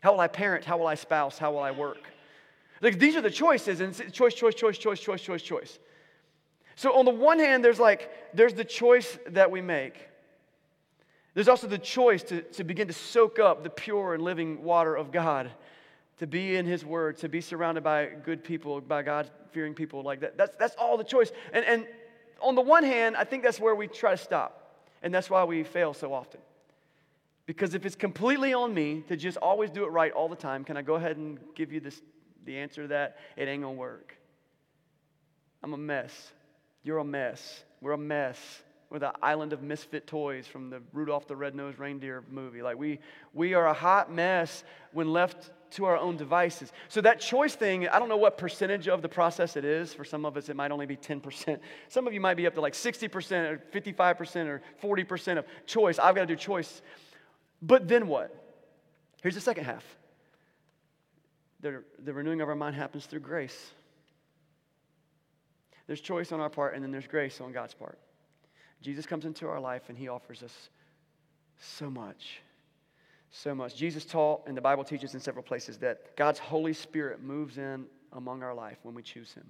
[0.00, 0.64] How will I parent?
[0.64, 1.36] How will I spouse?
[1.36, 2.10] How will I work?
[2.80, 5.78] Like, these are the choices, and choice, choice, choice, choice, choice, choice, choice.
[6.74, 10.08] So on the one hand, there's like, there's the choice that we make.
[11.34, 14.96] There's also the choice to, to begin to soak up the pure and living water
[14.96, 15.50] of God,
[16.18, 20.02] to be in His Word, to be surrounded by good people, by God fearing people
[20.02, 20.36] like that.
[20.36, 21.30] That's, that's all the choice.
[21.52, 21.86] And, and
[22.40, 24.56] on the one hand, I think that's where we try to stop.
[25.02, 26.40] And that's why we fail so often.
[27.46, 30.62] Because if it's completely on me to just always do it right all the time,
[30.62, 32.00] can I go ahead and give you this,
[32.44, 33.16] the answer to that?
[33.36, 34.16] It ain't gonna work.
[35.62, 36.32] I'm a mess.
[36.82, 37.64] You're a mess.
[37.80, 38.38] We're a mess.
[38.90, 42.60] We're the island of misfit toys from the Rudolph the Red-Nosed Reindeer movie.
[42.60, 42.98] Like we,
[43.32, 46.72] we are a hot mess when left to our own devices.
[46.88, 49.94] So that choice thing, I don't know what percentage of the process it is.
[49.94, 51.60] For some of us, it might only be 10%.
[51.88, 56.00] Some of you might be up to like 60% or 55% or 40% of choice.
[56.00, 56.82] I've got to do choice.
[57.62, 58.34] But then what?
[59.22, 59.84] Here's the second half.
[61.60, 63.70] The, the renewing of our mind happens through grace.
[65.86, 67.98] There's choice on our part, and then there's grace on God's part.
[68.80, 70.70] Jesus comes into our life and he offers us
[71.58, 72.40] so much.
[73.30, 73.76] So much.
[73.76, 77.86] Jesus taught, and the Bible teaches in several places, that God's Holy Spirit moves in
[78.12, 79.46] among our life when we choose him.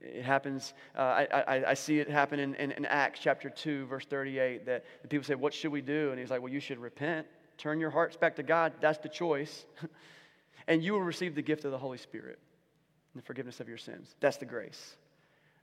[0.00, 3.86] It happens, uh, I, I, I, see it happen in, in, in, Acts chapter 2,
[3.86, 6.10] verse 38, that the people say, What should we do?
[6.10, 7.26] And he's like, Well, you should repent,
[7.56, 8.72] turn your hearts back to God.
[8.80, 9.64] That's the choice.
[10.66, 12.40] and you will receive the gift of the Holy Spirit
[13.14, 14.16] and the forgiveness of your sins.
[14.18, 14.96] That's the grace.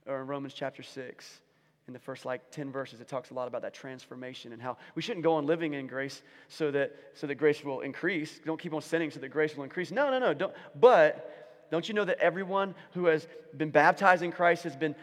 [0.10, 1.41] Or in Romans chapter 6,
[1.88, 4.78] in the first like 10 verses, it talks a lot about that transformation and how
[4.95, 8.39] we shouldn't go on living in grace so that, so that grace will increase.
[8.43, 9.91] Don't keep on sinning so that grace will increase.
[9.91, 10.34] No, no, no.
[10.34, 14.95] Don't, but don't you know that everyone who has been baptized in Christ has been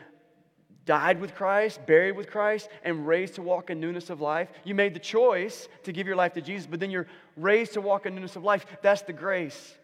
[0.85, 4.49] died with Christ, buried with Christ, and raised to walk in newness of life?
[4.65, 7.81] You made the choice to give your life to Jesus, but then you're raised to
[7.81, 8.67] walk in newness of life.
[8.83, 9.75] That's the grace.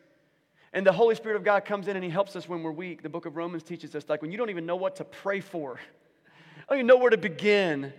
[0.73, 3.03] And the Holy Spirit of God comes in and He helps us when we're weak.
[3.03, 5.41] The book of Romans teaches us, like when you don't even know what to pray
[5.41, 5.79] for,
[6.69, 7.93] I don't even know where to begin.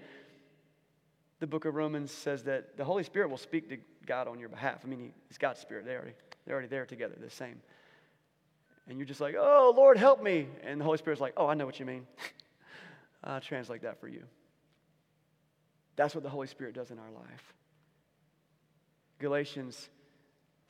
[1.39, 4.49] The book of Romans says that the Holy Spirit will speak to God on your
[4.49, 4.81] behalf.
[4.83, 5.85] I mean, he, He's God's Spirit.
[5.85, 7.61] They're already, they're already there together, the same.
[8.87, 10.47] And you're just like, oh, Lord, help me.
[10.63, 12.07] And the Holy Spirit's like, oh, I know what you mean.
[13.23, 14.23] I'll translate that for you.
[15.95, 17.53] That's what the Holy Spirit does in our life.
[19.19, 19.89] Galatians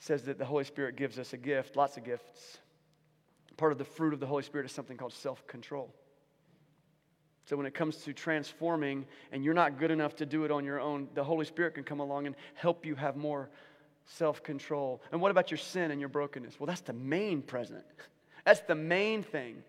[0.03, 2.57] says that the Holy Spirit gives us a gift, lots of gifts.
[3.55, 5.93] Part of the fruit of the Holy Spirit is something called self control.
[7.45, 10.65] So, when it comes to transforming and you're not good enough to do it on
[10.65, 13.49] your own, the Holy Spirit can come along and help you have more
[14.03, 15.01] self control.
[15.13, 16.59] And what about your sin and your brokenness?
[16.59, 17.85] Well, that's the main present.
[18.45, 19.63] That's the main thing.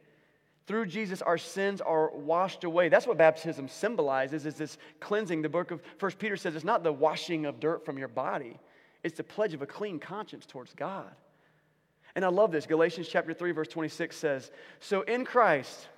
[0.67, 2.89] Through Jesus, our sins are washed away.
[2.89, 5.43] That's what baptism symbolizes, is this cleansing.
[5.43, 8.59] The book of First Peter says it's not the washing of dirt from your body.
[9.05, 11.13] It's the pledge of a clean conscience towards God.
[12.17, 12.67] And I love this.
[12.67, 15.89] Galatians chapter 3, verse 26 says, So in Christ,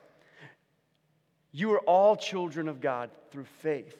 [1.52, 3.96] you are all children of God through faith.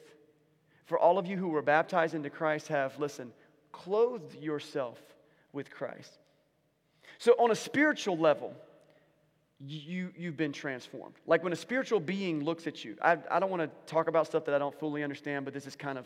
[0.85, 3.31] For all of you who were baptized into Christ have, listen,
[3.71, 4.99] clothed yourself
[5.53, 6.17] with Christ.
[7.19, 8.53] So, on a spiritual level,
[9.59, 11.15] you, you've been transformed.
[11.25, 14.27] Like when a spiritual being looks at you, I, I don't want to talk about
[14.27, 16.05] stuff that I don't fully understand, but this is kind of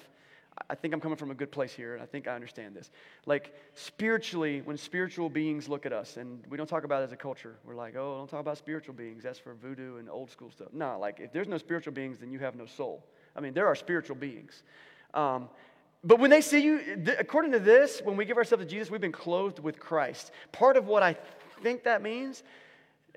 [0.70, 2.92] I think I'm coming from a good place here, and I think I understand this.
[3.26, 7.12] Like, spiritually, when spiritual beings look at us, and we don't talk about it as
[7.14, 9.24] a culture, we're like, oh, don't talk about spiritual beings.
[9.24, 10.70] That's for voodoo and old school stuff.
[10.74, 13.06] No, like, if there's no spiritual beings, then you have no soul.
[13.36, 14.64] I mean, there are spiritual beings.
[15.14, 15.50] Um,
[16.04, 18.92] but when they see you, th- according to this, when we give ourselves to Jesus,
[18.92, 20.32] we've been clothed with Christ.
[20.52, 21.16] Part of what I
[21.62, 22.44] think that means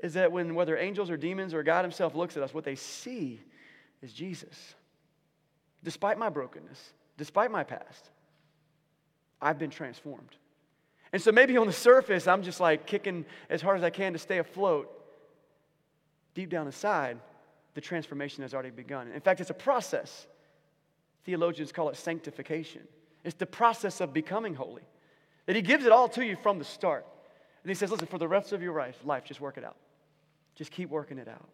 [0.03, 2.75] is that when whether angels or demons or God Himself looks at us, what they
[2.75, 3.41] see
[4.03, 4.75] is Jesus.
[5.83, 8.11] Despite my brokenness, despite my past.
[9.41, 10.37] I've been transformed.
[11.13, 14.15] And so maybe on the surface, I'm just like kicking as hard as I can
[14.15, 14.91] to stay afloat.
[16.35, 17.19] Deep down inside,
[17.75, 19.11] the transformation has already begun.
[19.13, 20.27] In fact, it's a process.
[21.25, 22.83] Theologians call it sanctification.
[23.23, 24.83] It's the process of becoming holy.
[25.47, 27.07] That He gives it all to you from the start.
[27.63, 28.75] And He says, listen, for the rest of your
[29.05, 29.77] life, just work it out.
[30.55, 31.49] Just keep working it out.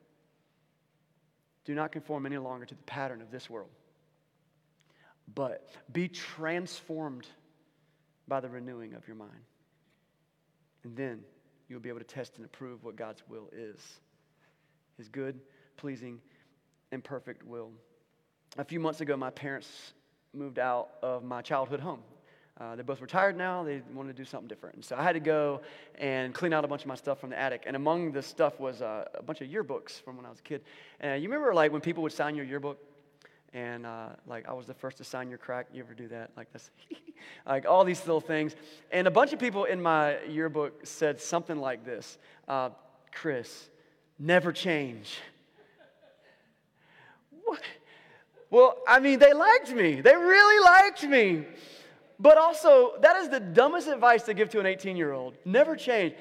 [1.64, 3.68] Do not conform any longer to the pattern of this world
[5.34, 7.26] but be transformed
[8.28, 9.30] by the renewing of your mind.
[10.84, 11.20] And then
[11.68, 13.78] you'll be able to test and approve what God's will is
[14.96, 15.40] His good,
[15.76, 16.20] pleasing,
[16.92, 17.70] and perfect will.
[18.58, 19.92] A few months ago, my parents
[20.32, 22.00] moved out of my childhood home.
[22.60, 23.62] Uh, they're both retired now.
[23.62, 24.76] They wanted to do something different.
[24.76, 25.62] And so I had to go
[25.94, 27.62] and clean out a bunch of my stuff from the attic.
[27.66, 30.42] And among the stuff was uh, a bunch of yearbooks from when I was a
[30.42, 30.62] kid.
[31.00, 32.78] And you remember, like, when people would sign your yearbook?
[33.52, 35.66] And uh, like I was the first to sign your crack.
[35.72, 36.30] You ever do that?
[36.36, 36.70] Like this,
[37.46, 38.54] like all these little things.
[38.90, 42.70] And a bunch of people in my yearbook said something like this: uh,
[43.12, 43.68] "Chris,
[44.18, 45.18] never change."
[47.44, 47.60] what?
[48.50, 50.00] Well, I mean, they liked me.
[50.00, 51.44] They really liked me.
[52.18, 55.34] But also, that is the dumbest advice to give to an 18-year-old.
[55.44, 56.14] Never change.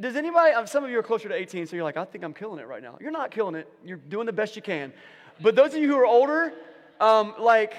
[0.00, 0.52] Does anybody?
[0.52, 2.58] Um, some of you are closer to 18, so you're like, I think I'm killing
[2.58, 2.96] it right now.
[3.00, 3.68] You're not killing it.
[3.84, 4.92] You're doing the best you can.
[5.40, 6.52] But those of you who are older,
[7.00, 7.74] um, like,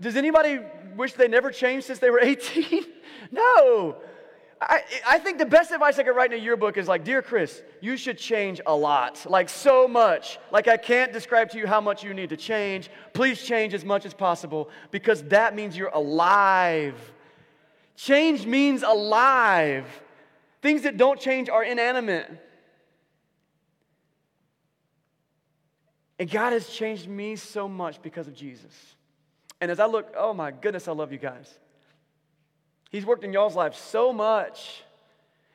[0.00, 0.60] does anybody
[0.96, 2.84] wish they never changed since they were 18?
[3.30, 3.96] no.
[4.58, 7.20] I, I think the best advice I could write in a yearbook is like, Dear
[7.20, 10.38] Chris, you should change a lot, like so much.
[10.50, 12.88] Like, I can't describe to you how much you need to change.
[13.12, 16.94] Please change as much as possible because that means you're alive.
[17.96, 19.84] Change means alive.
[20.62, 22.30] Things that don't change are inanimate.
[26.18, 28.72] And God has changed me so much because of Jesus.
[29.60, 31.52] And as I look, oh my goodness, I love you guys.
[32.90, 34.82] He's worked in y'all's lives so much.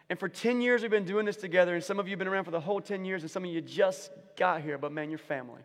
[0.09, 1.74] And for 10 years, we've been doing this together.
[1.74, 3.49] And some of you have been around for the whole 10 years, and some of
[3.49, 5.62] you just got here, but man, you're family.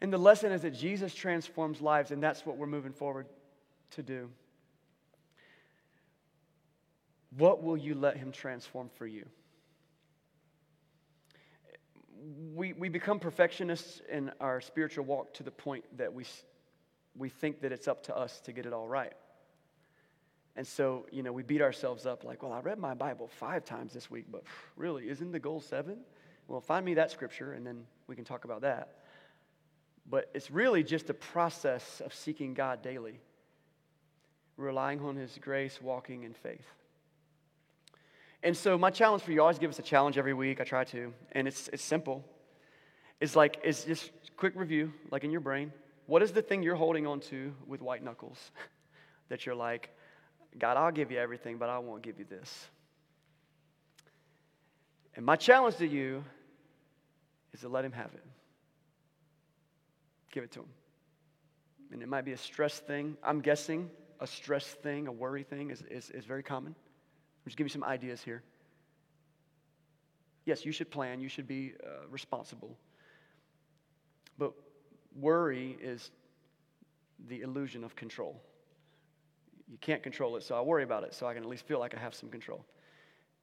[0.00, 3.26] And the lesson is that Jesus transforms lives, and that's what we're moving forward
[3.92, 4.28] to do.
[7.38, 9.26] What will you let him transform for you?
[12.54, 16.24] We, we become perfectionists in our spiritual walk to the point that we,
[17.16, 19.12] we think that it's up to us to get it all right.
[20.54, 23.64] And so, you know, we beat ourselves up like, well, I read my Bible five
[23.64, 24.44] times this week, but
[24.76, 25.98] really, isn't the goal seven?
[26.46, 28.98] Well, find me that scripture and then we can talk about that.
[30.08, 33.20] But it's really just a process of seeking God daily,
[34.56, 36.66] relying on His grace, walking in faith.
[38.42, 40.60] And so, my challenge for you, I always give us a challenge every week.
[40.60, 42.24] I try to, and it's, it's simple.
[43.20, 45.72] It's like, it's just quick review, like in your brain.
[46.06, 48.50] What is the thing you're holding on to with white knuckles
[49.28, 49.90] that you're like,
[50.58, 52.68] God, I'll give you everything, but I won't give you this?
[55.14, 56.24] And my challenge to you
[57.52, 58.24] is to let Him have it.
[60.32, 60.68] Give it to Him.
[61.92, 63.16] And it might be a stress thing.
[63.22, 63.88] I'm guessing
[64.18, 66.74] a stress thing, a worry thing is, is, is very common.
[67.42, 68.42] I'm just give you some ideas here.
[70.44, 72.76] Yes, you should plan, you should be uh, responsible.
[74.38, 74.52] But
[75.14, 76.10] worry is
[77.28, 78.40] the illusion of control.
[79.70, 81.78] You can't control it, so I worry about it so I can at least feel
[81.78, 82.64] like I have some control.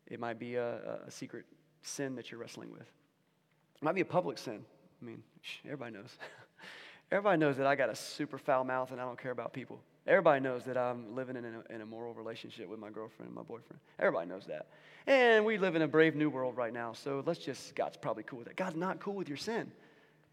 [0.08, 1.46] It might be a, a secret
[1.82, 4.64] sin that you're wrestling with, it might be a public sin.
[5.02, 5.24] I mean,
[5.64, 6.18] everybody knows.
[7.12, 9.80] everybody knows that I got a super foul mouth and I don't care about people.
[10.10, 13.80] Everybody knows that I'm living in in immoral relationship with my girlfriend and my boyfriend.
[14.00, 14.66] Everybody knows that.
[15.06, 18.24] And we live in a brave new world right now, so let's just, God's probably
[18.24, 18.56] cool with it.
[18.56, 19.72] God's not cool with your sin.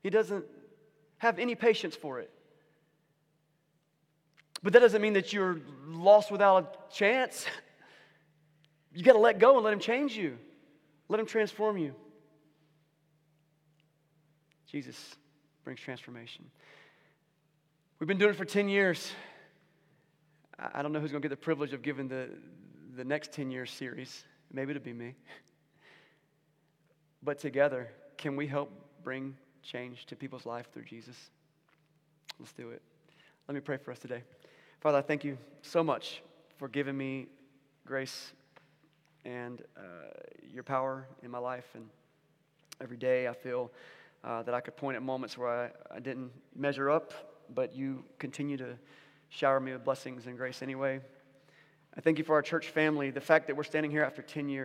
[0.03, 0.47] He doesn't
[1.19, 2.31] have any patience for it.
[4.63, 7.45] But that doesn't mean that you're lost without a chance.
[8.95, 10.39] You got to let go and let Him change you,
[11.11, 11.95] let Him transform you.
[14.73, 15.17] Jesus
[15.65, 16.47] brings transformation.
[17.99, 19.13] We've been doing it for 10 years.
[20.59, 22.31] I don't know who's going to get the privilege of giving the,
[22.97, 24.25] the next 10 year series.
[24.53, 25.15] Maybe it'll be me.
[27.23, 28.71] But together, can we help
[29.03, 31.17] bring change to people's life through Jesus?
[32.39, 32.81] Let's do it.
[33.49, 34.23] Let me pray for us today.
[34.81, 36.23] Father, I thank you so much
[36.57, 37.27] for giving me
[37.85, 38.33] grace
[39.25, 39.81] and uh,
[40.53, 41.67] your power in my life.
[41.75, 41.89] And
[42.81, 43.71] every day I feel
[44.25, 47.13] uh, that I could point at moments where I, I didn't measure up,
[47.55, 48.77] but you continue to
[49.37, 50.99] shower me with blessings and grace anyway.
[51.95, 53.11] I thank you for our church family.
[53.11, 54.55] The fact that we're standing here after 10 years.